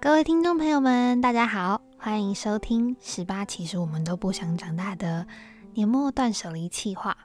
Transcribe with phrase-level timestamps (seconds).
[0.00, 3.44] 各位听众朋友们，大家好，欢迎收听十八。
[3.44, 5.26] 其实我们都不想长大的
[5.74, 7.16] 年末断舍离计划。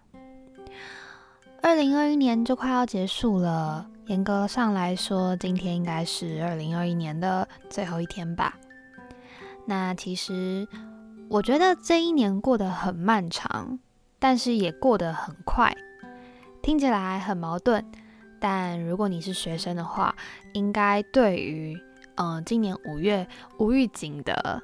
[1.61, 8.57] 二零二一年就快要结束了，严格上来说，今天应该是二零二一年的最后一天吧。
[9.65, 10.67] 那其实
[11.29, 13.77] 我觉得这一年过得很漫长，
[14.17, 15.71] 但是也过得很快，
[16.63, 17.85] 听起来很矛盾。
[18.39, 20.15] 但如果你是学生的话，
[20.53, 21.79] 应该对于
[22.15, 23.27] 嗯今年五月
[23.57, 24.61] 无预警的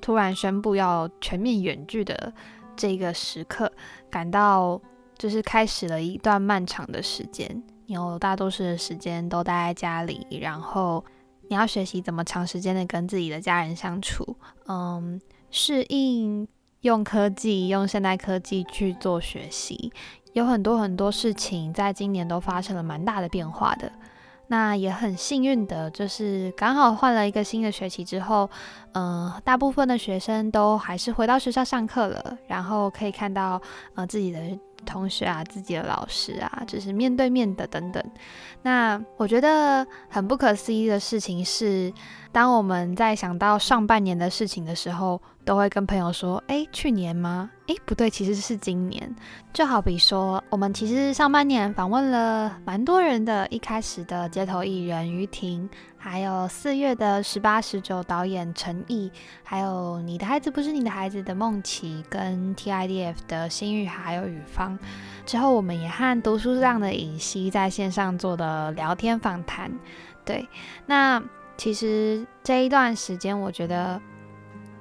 [0.00, 2.32] 突然宣布要全面远距的
[2.76, 3.70] 这个时刻，
[4.10, 4.80] 感到
[5.16, 7.62] 就是开始了一段漫长的时间。
[7.86, 11.04] 你有大多数的时间都待在家里，然后
[11.48, 14.36] 你要学习怎么长时间的跟自己的家人相处，
[14.66, 16.48] 嗯，适应
[16.80, 19.92] 用科技、用现代科技去做学习。
[20.32, 23.92] 有很多很多事情在今年都发生了蛮大的变化的，
[24.52, 28.50] 那也很幸运的，就是刚好换了一个新的学期之后，
[28.92, 33.58] 嗯，大部分的学生都还是回到学校上课了，然后可以看到
[33.94, 34.38] 呃自己的
[34.84, 38.02] 同学啊、自己的老师啊，就是面对面的等等。
[38.62, 41.92] 那我觉得很不可思议的事情是，
[42.30, 45.20] 当我们在想到上半年的事情的时候。
[45.44, 47.50] 都会跟朋友说，哎，去年吗？
[47.66, 49.12] 哎，不对，其实是今年。
[49.52, 55.68] 就好比说，我们其实上半年访问了蛮多人的，一开始的街头艺人于婷，
[56.04, 59.08] 还有四月的十八十九导演陈毅，
[59.44, 64.76] 还有你的孩子不是你的孩子的梦琪，跟 TIDF 的新玉还有雨芳。
[65.24, 69.70] 之后，我们也和读书上的尹熙在线上做的聊天访谈。
[70.24, 70.48] 对，
[70.86, 71.22] 那
[71.56, 74.00] 其实这一段时间，我觉得。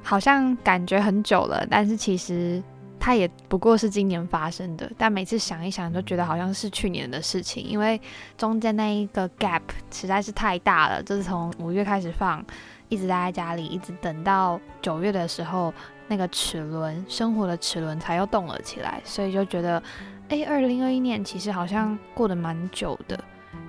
[0.04, 2.60] 好像感觉很久了，但是其实
[3.02, 4.90] 它也不过是今年发生的。
[4.96, 8.00] 但每次想一想，都觉得好像是去年的事情，因为
[8.38, 11.02] 中间那一个 gap 实在是太大了。
[11.02, 12.46] 就是从五月开始放，
[12.90, 15.74] 一直待在家里，一直等到九月的时候，
[16.08, 19.02] 那个齿轮生活的齿轮才又动了起来。
[19.04, 19.82] 所以就觉得，
[20.30, 23.20] 哎，二零二一年其实好像过得蛮久的。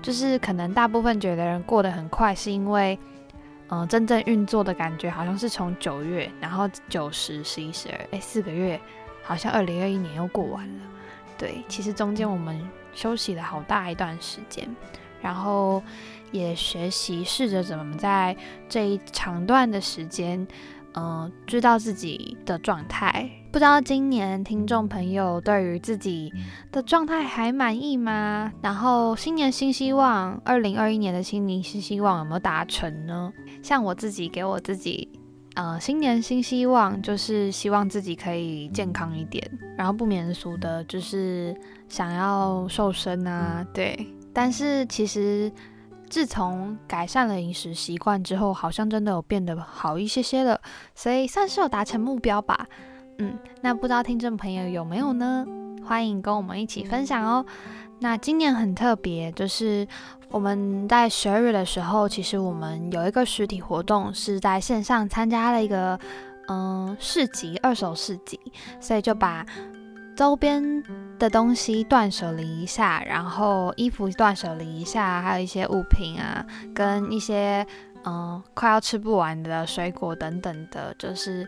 [0.03, 2.99] 就是可能大部分觉得人过得很快，是因为。
[3.75, 8.79] 嗯，真正运作的感觉好像是从九月，然后九十、十一、十二，哎，四个月，
[9.23, 10.85] 好像二零二一年又过完了。
[11.39, 12.61] 对，其实中间我们
[12.93, 14.69] 休息了好大一段时间，
[15.21, 15.83] 然后
[16.31, 18.37] 也学习试着怎么在
[18.69, 20.47] 这一长段的时间。
[20.95, 26.31] 嗯，知道自己的状态，不知道今年听众朋友对于自己
[26.71, 28.53] 的状态还满意吗？
[28.61, 33.33] 然后新年新希望，二零二一年的新年新希望有没有达成呢？
[33.63, 35.09] 像我自己给我自己，
[35.55, 39.43] 呃，新年新希望就是希望自己可以健康一点，
[39.77, 41.55] 然后不免俗的就是
[41.89, 45.51] 想要瘦身啊，对，但是其实。
[46.11, 50.61] 自从改善了饮食习惯之后，好像真的有变得好一些些了，
[50.95, 52.67] 所以算是有达成目标吧。
[53.17, 55.47] 嗯，那不知道听众朋友有没有呢？
[55.83, 57.47] 欢迎跟我们一起分享哦。
[58.03, 59.87] 那今年很特别，就是
[60.29, 65.99] 我们在十二月的时候，其实我们有一个实体活动是在线上参加了一个
[66.49, 68.39] 嗯市集，二手市集，
[68.81, 69.47] 所以就把
[70.17, 70.83] 周边。
[71.19, 77.65] 的东西断舍离一下，然后衣服断舍离一下，还有一些物品啊，跟一些
[78.05, 81.47] 嗯快要吃不完的水果等等的，就是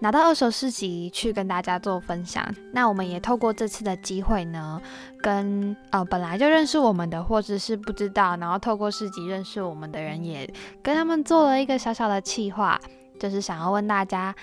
[0.00, 2.44] 拿到二手市集去跟大家做分享。
[2.72, 4.80] 那我们也透过这次的机会呢，
[5.20, 10.52] 跟呃本来就认识我们的，或者是不知道，然后透过市集认识我们的人，也
[10.82, 12.80] 跟他们做了一个小小的企划，
[13.20, 14.34] 就是想要问大家，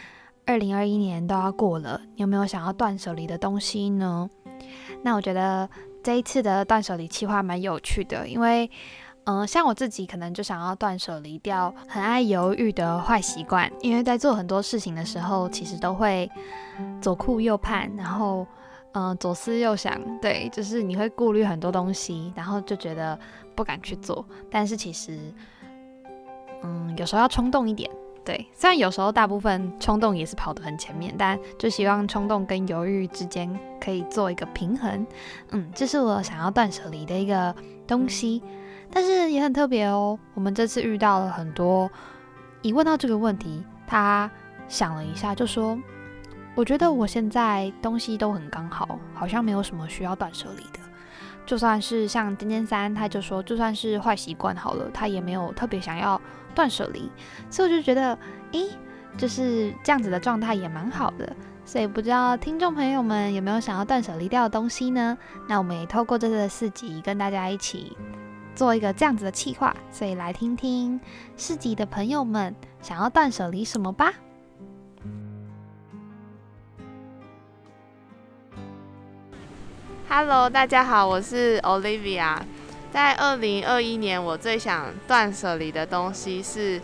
[0.45, 4.29] 二零二一年都要过了，有没有想要断舍离的东西呢？
[5.03, 5.69] 那我觉得
[6.01, 8.69] 这一次的断舍离计划蛮有趣的，因为，
[9.29, 16.27] 嗯，像我自己可能就想要断舍离掉很爱犹豫的坏习惯，因为在做很多事情的时候，其实都会
[16.99, 18.47] 左顾右盼，然后，
[18.93, 23.17] 嗯，左思右想，对，就是你会顾虑很多东西，然后就觉得
[23.53, 25.31] 不敢去做，但是其实，
[26.63, 27.87] 嗯，有时候要冲动一点。
[28.25, 33.47] 对，虽然有时候大部分冲动也是跑得很前面，但就希望冲动跟犹豫之间
[33.79, 35.05] 可以做一个平衡。
[35.51, 37.55] 嗯，这是我想要断舍离的一个
[37.87, 38.41] 东西，
[38.91, 40.17] 但是也很特别哦。
[40.33, 41.89] 我们这次遇到了很多，
[42.61, 44.29] 一问到这个问题，他
[44.67, 45.77] 想了一下就说
[46.55, 50.79] ：“我觉得我现在东西都很刚好，好像没有什么需要断舍离的。
[51.45, 56.19] 就算是像尖尖三，他就说，就算是坏习惯好了，他也没有特别想要。”
[56.55, 57.09] 断舍离，
[57.47, 58.17] 所以我就觉得，
[58.53, 58.69] 诶，
[59.15, 61.31] 就是这样子的状态也蛮好的。
[61.63, 65.15] 所以不知道听众朋友们有没有想要断舍离掉的东西呢？
[65.47, 67.95] 那我们也透过这次的四集，跟大家一起
[68.59, 70.99] 做一个这样子的计划，所以来听听
[71.37, 74.13] 市集的朋友们想要断舍离什么吧。
[80.09, 82.35] Hello，大家好，我是 Olivia。
[82.91, 86.81] 在二零二一年，我最想断舍离的东西是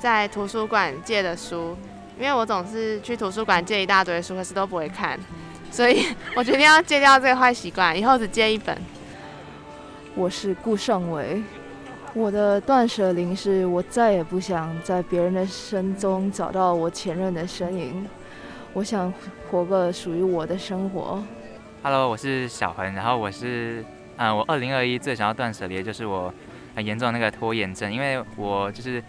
[0.00, 1.76] 在图书馆借的书，
[2.18, 5.16] 因为我总是去图书馆借一大堆书，可是都不会看，
[5.70, 6.04] 所以
[6.34, 8.76] 我决定要戒掉这个坏习惯，以后只借一本。
[10.14, 11.42] 我是顾尚伟，
[12.14, 18.06] 我的断舍离是我再也不想在别人的身中找到我前任的身影，
[18.74, 19.12] 我想
[19.50, 21.22] 活个属于我的生活。
[21.82, 23.84] Hello，我是小恒，然后我是。
[24.18, 26.32] 嗯，我二零二一最想要断舍离的就是我
[26.76, 29.02] 很严重的那个拖延症，因为我就是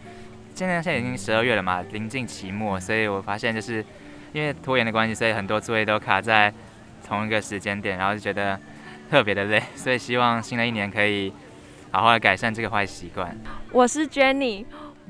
[0.55, 3.83] 现在现在已经十二月了嘛，临近期末，所以我发现就是
[4.31, 6.51] 因为拖延的关系，所以很多作业都卡在
[7.05, 8.57] 同一个时间点，然后就觉得
[9.13, 11.31] 特别的累， 所以希望新的一年可以
[11.91, 13.37] 好好的改善这个坏习惯。
[13.71, 14.65] 我是 Jenny，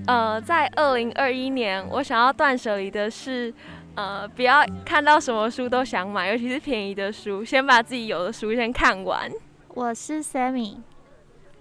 [0.07, 3.53] 呃，在二零二一年我想要断舍离的是，
[3.95, 9.31] 呃，不要看到什么书都想买，尤其是便宜的书，先把自己有的书先看完。
[9.69, 10.79] 我是 Sammy，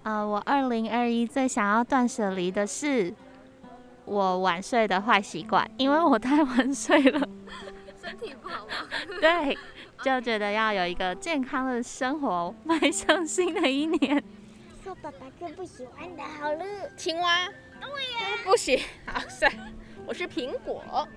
[0.03, 3.13] 呃，我二零二一最想要断舍离的是
[4.03, 7.25] 我晚睡的坏习惯，因为我太晚睡了，
[8.03, 8.73] 身体不好吗？
[9.21, 9.57] 对，
[10.03, 14.21] 就觉得要有一个健康的生活， 迈向新的一年。
[14.83, 16.65] 说爸爸最不喜欢的好了，
[16.97, 17.47] 青蛙，
[17.79, 19.49] 对呀，不行，好帅。
[20.05, 21.07] 我是苹果。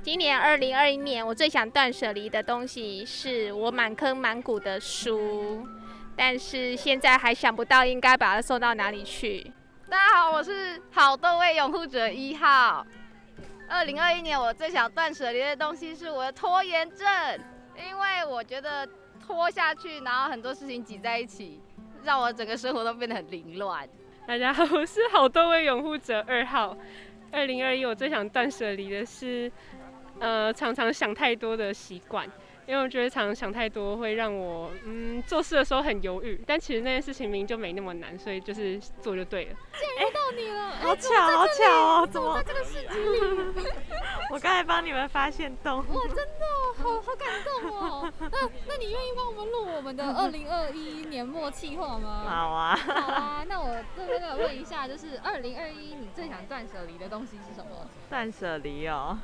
[0.00, 5.66] 今年二零二一年，我最想断舍离的东西是我满坑满谷的书。
[6.14, 9.52] 但是现在还想不到应该把它送到哪里去。
[9.90, 12.86] 大家好，我是好多位拥护者一号。
[13.68, 17.08] 二零二一年我最想断舍离的东西是我的拖延症，
[17.78, 18.88] 因为我觉得
[19.24, 21.60] 拖下去，然后很多事情挤在一起，
[22.04, 23.88] 让我整个生活都变得很凌乱。
[24.26, 26.76] 大家好，我是好多位拥护者二号。
[27.30, 29.50] 二零二一我最想断舍离的是，
[30.20, 32.28] 呃，常常想太多的习惯。
[32.66, 39.56] 因为我觉得常常想太多会让我嗯做事的时候很犹豫，但其实那件事情明明就没那么难，所以就是做就对了。
[40.32, 41.64] 你了，好巧好巧
[42.02, 42.06] 哦！
[42.10, 43.68] 怎么在这个世界里？
[44.32, 45.78] 我刚才帮你们发现洞。
[45.92, 48.12] 哇，真的好好感动哦！
[48.20, 48.28] 那
[48.66, 52.24] 那你愿意帮我们录我们的 二零二一年末计划吗？
[52.28, 52.76] 好啊。
[52.76, 57.88] 好啊，那我这边来问一下，就是二零二一你最想断舍离的东西是什么？
[58.10, 59.18] 断舍离哦。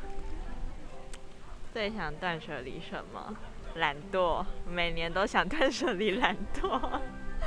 [1.72, 3.34] 最想断舍离什么？
[3.76, 6.78] 懒惰，每年都想断舍离懒惰。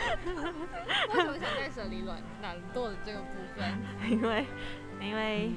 [1.13, 3.25] 为什么想断舍离懒懒惰的这个部
[3.55, 3.65] 分？
[4.09, 4.45] 因为，
[5.01, 5.51] 因为，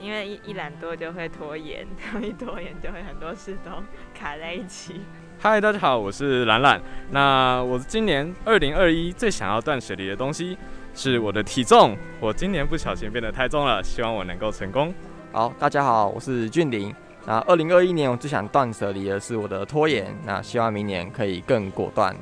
[0.00, 3.70] 因为一一懒惰就会拖延，然 后一拖延就会很多事都
[4.14, 5.00] 卡在一起。
[5.38, 6.80] 嗨，大家好，我是懒懒。
[7.10, 10.56] 那我今年二零二一最想要断舍离的东西
[10.94, 11.96] 是我的体重。
[12.20, 14.92] 我今年不小心变得太重了，希望我能够成功。
[15.32, 16.94] 好，大家好，我是俊林。
[17.26, 22.14] 那二零二一年我最想断舍离的是我的拖延，那希望明年可以更果断。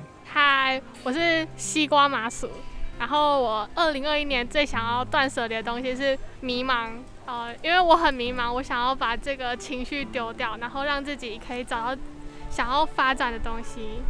[0.71, 2.47] 嗨，我是西瓜麻薯，
[2.99, 6.91] 然后我二零二一年最想要断舍离的东西是迷茫，
[7.25, 12.03] 呃，因为我很迷茫，我想要把这个情绪丢掉，然后让自己可以找到
[12.51, 14.03] 想要发展的东西。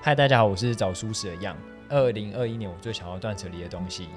[0.00, 1.56] 嗨，大家好，我是找舒适的样。
[1.88, 4.08] 二零二一年我最想要断舍离的东西，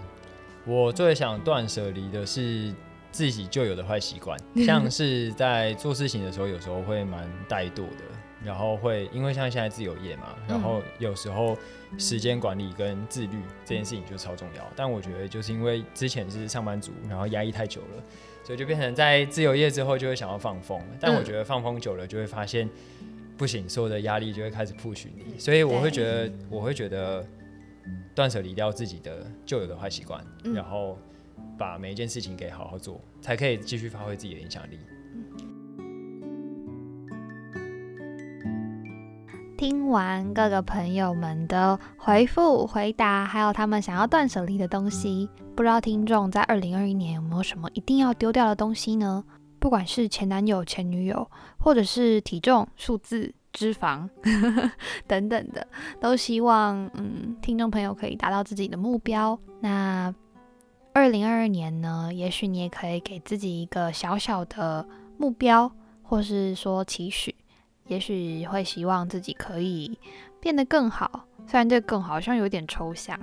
[0.65, 2.73] 我最想断舍离的是。
[3.11, 8.03] 自己就有的坏习惯， 像是在做事情的时候，有时候会蛮怠惰的，
[8.43, 11.57] 然后会因为像现在自由业嘛，然后有时候
[11.97, 14.65] 时间管理跟自律这件事情就超重要。
[14.75, 18.03] 但我觉得就是因为之前是上班族，然后压抑太久了，
[18.43, 20.81] 所以就变成在自由业之后就会想要放风。
[20.99, 22.69] 但我觉得放风久了就会发现
[23.37, 27.25] 不行，所有的压力就会开始 push 你，所以我会觉得我会觉得
[28.15, 30.97] 断舍离掉自己的旧有的坏习惯，然后。
[31.57, 34.79] 把每一件事情给好好做，才可以继续发挥自己的影响力。
[39.59, 49.21] 听完各个朋友们的回复、回答，还有他们想要断舍离的东西，不知道听众在二零二一年有没有什么一定要丢掉的东西呢？
[49.59, 54.07] 不管是前男友、前女友，或者是体重、数字、脂肪
[55.05, 55.67] 等等的，
[55.99, 59.37] 都希望嗯，听众朋友可以达到自己的目标。
[59.59, 60.15] 那。
[60.93, 64.85] 二零二二年呢，也许你也可以给自己一个小小的
[65.17, 67.35] 目标，或是说期许，
[67.89, 69.99] 也许会希望自己可以
[70.39, 71.25] 变得更好。
[71.45, 73.19] 虽然这更好像有点抽象，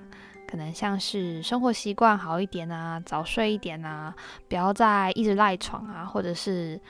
[0.47, 4.15] 可能像是生活习惯好一点啊，早睡一点啊，
[4.49, 6.81] 不要再一直赖床啊，或者是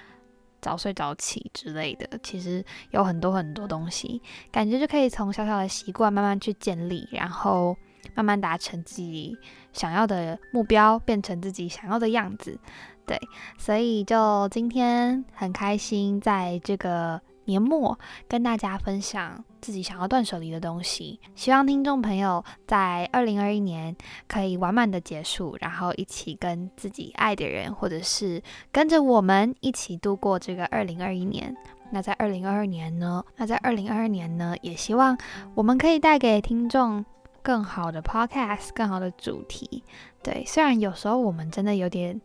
[0.62, 7.76] 早睡早起之类的，其实有很多很多东西，感觉就可以从小小的习惯慢慢去建立，然后
[8.14, 9.36] 慢慢达成自己
[9.74, 12.58] 想要的目标，变成自己想要的样子。
[13.04, 13.20] 对，
[13.58, 17.98] 所以就今天很开心，在这个年末
[18.28, 21.18] 跟大家分享自己想要断舍离的东西。
[21.34, 23.96] 希望听众朋友在二零二一年
[24.28, 31.56] 可以完满的结束，然后一起跟自己爱的人，或者是跟着我们一起度过这个二零二一年。
[31.90, 33.24] 那在二零二二年呢？
[33.36, 34.54] 那在二零二二年呢？
[34.60, 35.16] 也希望
[35.54, 37.04] 我们可以带给听众
[37.42, 39.82] 更好的 podcast，更好的主题。
[40.22, 42.20] 对，虽然有时候我们真的有点。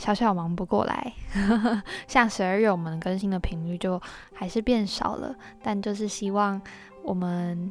[0.00, 1.12] 小小忙不过来，
[2.08, 4.00] 像十二月我们更新的频率就
[4.32, 6.58] 还是变少了，但就是希望
[7.04, 7.70] 我们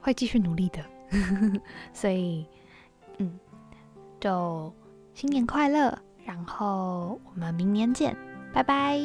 [0.00, 0.82] 会继续努力的，
[1.92, 2.46] 所以
[3.18, 3.38] 嗯，
[4.18, 4.72] 就
[5.12, 8.16] 新年快乐，然后我们明年见，
[8.50, 8.98] 拜拜。